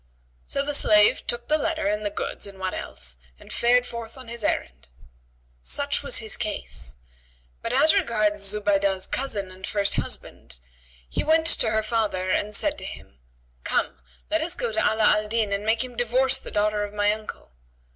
So 0.47 0.63
the 0.65 0.73
slave 0.73 1.27
took 1.27 1.47
the 1.47 1.59
letter 1.59 1.85
and 1.85 2.03
the 2.03 2.09
goods 2.09 2.47
and 2.47 2.57
what 2.57 2.73
else 2.73 3.17
and 3.39 3.53
fared 3.53 3.85
forth 3.85 4.17
on 4.17 4.29
his 4.29 4.43
errand. 4.43 4.87
Such 5.61 6.01
was 6.01 6.17
his 6.17 6.37
case; 6.37 6.95
but 7.61 7.71
as 7.71 7.93
regards 7.93 8.43
Zubaydah's 8.43 9.05
cousin 9.05 9.51
and 9.51 9.67
first 9.67 9.97
husband, 9.97 10.59
he 11.07 11.23
went 11.23 11.45
to 11.45 11.69
her 11.69 11.83
father 11.83 12.27
and 12.29 12.55
said 12.55 12.79
to 12.79 12.83
him, 12.83 13.19
"Come 13.63 14.01
let 14.31 14.41
us 14.41 14.55
go 14.55 14.71
to 14.71 14.79
Ala 14.79 15.03
al 15.03 15.27
Din 15.27 15.53
and 15.53 15.63
make 15.63 15.83
him 15.83 15.95
divorce 15.95 16.39
the 16.39 16.49
daughter 16.49 16.83
of 16.83 16.95
my 16.95 17.11
uncle." 17.13 17.51